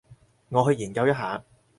[0.49, 1.43] 我去研究一下